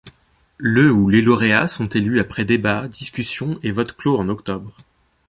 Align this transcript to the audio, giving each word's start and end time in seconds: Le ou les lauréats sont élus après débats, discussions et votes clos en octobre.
Le 0.57 0.91
ou 0.91 1.09
les 1.09 1.21
lauréats 1.21 1.67
sont 1.67 1.85
élus 1.89 2.19
après 2.19 2.43
débats, 2.43 2.87
discussions 2.87 3.59
et 3.61 3.69
votes 3.69 3.91
clos 3.95 4.17
en 4.17 4.29
octobre. 4.29 4.75